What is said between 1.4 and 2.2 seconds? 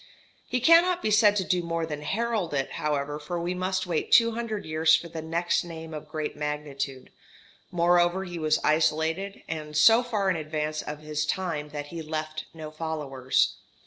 do more than